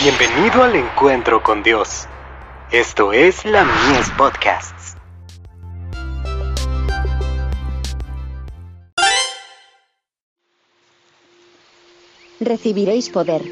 Bienvenido 0.00 0.62
al 0.62 0.76
encuentro 0.76 1.42
con 1.42 1.64
Dios. 1.64 2.06
Esto 2.70 3.12
es 3.12 3.44
la 3.44 3.64
Mies 3.64 4.08
Podcasts. 4.16 4.94
Recibiréis 12.38 13.08
poder. 13.08 13.42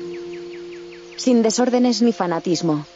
Sin 1.17 1.43
desórdenes 1.43 2.01
ni 2.03 2.13
fanatismo. 2.13 2.87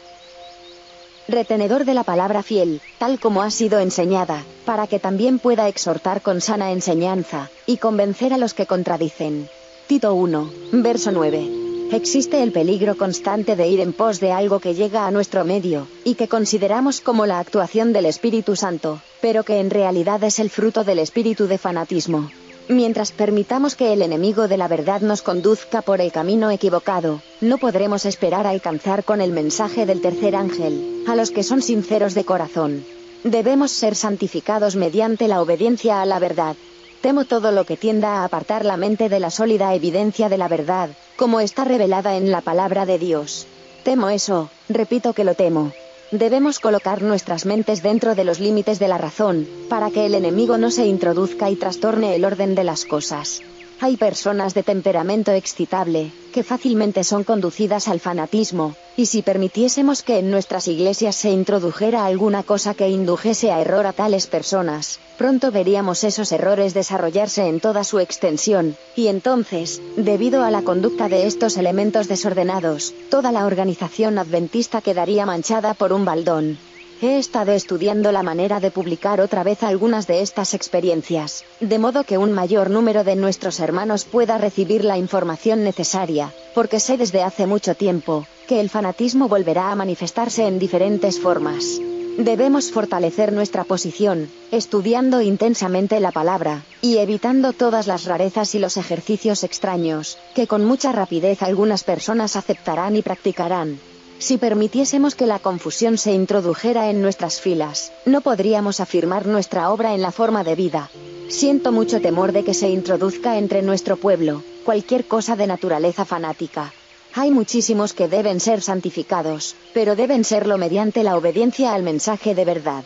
Retenedor 1.27 1.85
de 1.85 1.95
la 1.95 2.05
palabra 2.05 2.45
fiel, 2.45 2.81
tal 2.99 3.19
como 3.19 3.43
ha 3.43 3.51
sido 3.51 3.81
enseñada, 3.81 4.45
para 4.65 4.87
que 4.87 5.01
también 5.01 5.41
pueda 5.41 5.67
exhortar 5.67 6.23
con 6.23 6.41
sana 6.41 6.71
enseñanza, 6.71 7.51
y 7.67 7.79
convencer 7.79 8.33
a 8.33 8.39
los 8.39 8.55
que 8.55 8.67
contradicen. 8.67 9.49
Tito 9.89 10.15
1, 10.15 10.51
verso 10.71 11.11
9. 11.11 11.60
Existe 11.93 12.41
el 12.41 12.53
peligro 12.53 12.97
constante 12.97 13.57
de 13.57 13.67
ir 13.67 13.81
en 13.81 13.93
pos 13.93 14.21
de 14.21 14.31
algo 14.31 14.61
que 14.61 14.75
llega 14.75 15.09
a 15.09 15.11
nuestro 15.11 15.45
medio, 15.45 15.89
y 16.05 16.15
que 16.15 16.29
consideramos 16.29 17.01
como 17.01 17.27
la 17.27 17.41
actuación 17.41 17.93
del 17.93 18.07
Espíritu 18.07 18.55
Santo, 18.55 19.01
pero 19.21 19.43
que 19.43 19.59
en 19.59 19.71
realidad 19.71 20.23
es 20.23 20.39
el 20.39 20.51
fruto 20.51 20.85
del 20.85 21.01
espíritu 21.01 21.49
de 21.49 21.59
fanatismo. 21.59 22.31
Mientras 22.69 23.11
permitamos 23.11 23.75
que 23.75 23.93
el 23.93 24.03
enemigo 24.03 24.47
de 24.47 24.57
la 24.57 24.69
verdad 24.69 25.01
nos 25.01 25.23
conduzca 25.23 25.83
por 25.83 26.01
el 26.01 26.13
camino 26.13 26.53
equivocado, 26.53 27.21
no 27.41 27.59
podremos 27.59 28.07
esperar 28.07 28.47
alcanzar 28.47 29.03
con 29.03 29.21
el 29.21 29.33
mensaje 29.33 29.85
del 29.85 30.01
tercer 30.01 30.37
ángel, 30.37 31.03
a 31.09 31.17
los 31.17 31.33
que 31.33 31.43
son 31.43 31.61
sinceros 31.61 32.15
de 32.15 32.25
corazón. 32.25 32.85
Debemos 33.25 33.73
ser 33.73 33.97
santificados 33.97 34.77
mediante 34.77 35.27
la 35.27 35.43
obediencia 35.43 36.01
a 36.01 36.07
la 36.07 36.21
verdad. 36.21 36.55
Temo 37.01 37.25
todo 37.25 37.51
lo 37.51 37.65
que 37.65 37.79
tienda 37.79 38.17
a 38.17 38.25
apartar 38.25 38.67
la 38.67 38.77
mente 38.77 39.09
de 39.09 39.21
la 39.21 39.31
sólida 39.31 39.75
evidencia 39.75 40.29
de 40.29 40.37
la 40.37 40.49
verdad, 40.49 40.91
como 41.17 41.41
está 41.41 41.65
revelada 41.65 42.17
en 42.17 42.31
la 42.31 42.43
palabra 42.43 42.85
de 42.85 42.99
Dios. 42.99 43.47
Temo 43.85 44.11
eso, 44.11 44.51
repito 44.69 45.15
que 45.15 45.25
lo 45.25 45.35
temo. 45.35 45.73
Debemos 46.11 46.59
colocar 46.59 47.01
nuestras 47.01 47.47
mentes 47.47 47.83
dentro 47.83 48.15
de 48.15 48.25
los 48.25 48.39
límites 48.39 48.79
de 48.79 48.89
la 48.89 48.99
razón, 48.99 49.49
para 49.71 49.91
que 49.91 50.05
el 50.05 50.15
enemigo 50.15 50.59
no 50.59 50.71
se 50.71 50.87
introduzca 50.87 51.49
y 51.49 51.57
trastorne 51.57 52.15
el 52.17 52.25
orden 52.25 52.55
de 52.55 52.65
las 52.65 52.85
cosas. 52.85 53.41
Hay 53.83 53.97
personas 53.97 54.53
de 54.53 54.63
temperamento 54.63 55.33
excitable, 55.33 56.13
que 56.35 56.43
fácilmente 56.43 57.03
son 57.03 57.25
conducidas 57.25 57.89
al 57.89 57.99
fanatismo, 57.99 58.75
y 58.95 59.07
si 59.07 59.23
permitiésemos 59.23 60.03
que 60.03 60.19
en 60.19 60.31
nuestras 60.31 60.69
iglesias 60.69 61.17
se 61.17 61.31
introdujera 61.31 62.05
alguna 62.05 62.43
cosa 62.43 62.75
que 62.75 62.91
indujese 62.91 63.51
a 63.51 63.61
error 63.63 63.87
a 63.87 63.95
tales 63.95 64.27
personas, 64.27 65.01
pronto 65.17 65.51
veríamos 65.51 66.05
esos 66.05 66.31
errores 66.31 66.75
desarrollarse 66.75 67.47
en 67.47 67.59
toda 67.59 67.83
su 67.83 68.01
extensión, 68.01 68.77
y 68.97 69.07
entonces, 69.07 69.81
debido 69.97 70.45
a 70.45 70.51
la 70.51 70.61
conducta 70.61 71.09
de 71.09 71.27
estos 71.27 71.57
elementos 71.57 72.07
desordenados, 72.07 72.93
toda 73.09 73.33
la 73.33 73.47
organización 73.47 74.19
adventista 74.19 74.83
quedaría 74.83 75.25
manchada 75.25 75.73
por 75.73 75.95
un 75.95 76.05
baldón. 76.05 76.59
He 77.03 77.19
estado 77.19 77.53
estudiando 77.53 78.13
la 78.13 78.23
manera 78.23 78.61
de 78.61 78.71
publicar 78.71 79.23
otra 79.23 79.43
vez 79.43 79.63
algunas 79.63 80.07
de 80.07 80.21
estas 80.21 80.53
experiencias, 80.53 81.45
de 81.59 81.79
modo 81.79 82.05
que 82.05 82.19
un 82.19 82.33
mayor 82.33 82.69
número 82.69 83.05
de 83.05 83.17
nuestros 83.17 83.59
hermanos 83.59 84.05
pueda 84.05 84.37
recibir 84.37 84.85
la 84.85 84.99
información 84.99 85.65
necesaria, 85.65 86.31
porque 86.55 86.79
sé 86.79 86.99
desde 86.99 87.23
hace 87.23 87.47
mucho 87.47 87.75
tiempo, 87.75 88.27
que 88.47 88.61
el 88.61 88.69
fanatismo 88.69 89.29
volverá 89.29 89.71
a 89.71 89.77
manifestarse 89.77 90.47
en 90.47 90.59
diferentes 90.59 91.19
formas. 91.19 91.81
Debemos 92.19 92.71
fortalecer 92.71 93.33
nuestra 93.33 93.65
posición, 93.65 94.29
estudiando 94.53 95.23
intensamente 95.23 96.01
la 96.01 96.11
palabra, 96.11 96.65
y 96.83 96.99
evitando 96.99 97.55
todas 97.55 97.87
las 97.87 98.05
rarezas 98.05 98.55
y 98.55 98.59
los 98.59 98.77
ejercicios 98.77 99.43
extraños, 99.43 100.19
que 100.35 100.47
con 100.47 100.67
mucha 100.67 100.93
rapidez 100.93 101.43
algunas 101.43 101.83
personas 101.83 102.37
aceptarán 102.37 102.95
y 102.95 103.01
practicarán. 103.01 103.81
Si 104.21 104.37
permitiésemos 104.37 105.15
que 105.15 105.27
la 105.27 105.39
confusión 105.39 105.97
se 105.97 106.13
introdujera 106.13 106.91
en 106.91 107.01
nuestras 107.01 107.41
filas, 107.41 107.91
no 108.05 108.21
podríamos 108.21 108.79
afirmar 108.79 109.27
nuestra 109.27 109.71
obra 109.71 109.95
en 109.95 110.03
la 110.03 110.13
forma 110.13 110.45
de 110.45 110.55
vida. 110.55 110.91
Siento 111.29 111.73
mucho 111.73 112.03
temor 112.03 112.33
de 112.33 112.45
que 112.45 112.53
se 112.53 112.69
introduzca 112.69 113.39
entre 113.39 113.63
nuestro 113.63 113.97
pueblo, 113.97 114.43
cualquier 114.67 115.07
cosa 115.07 115.37
de 115.37 115.47
naturaleza 115.47 116.05
fanática. 116.05 116.71
Hay 117.15 117.31
muchísimos 117.31 117.95
que 117.95 118.09
deben 118.09 118.41
ser 118.41 118.61
santificados, 118.61 119.57
pero 119.73 119.97
deben 119.97 120.23
serlo 120.25 120.59
mediante 120.59 121.03
la 121.03 121.17
obediencia 121.17 121.73
al 121.73 121.83
mensaje 121.83 122.35
de 122.35 122.45
verdad. 122.45 122.85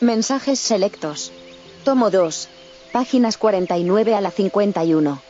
Mensajes 0.00 0.60
selectos. 0.60 1.32
Tomo 1.82 2.10
2. 2.10 2.48
Páginas 2.92 3.38
49 3.38 4.14
a 4.14 4.20
la 4.20 4.30
51. 4.30 5.29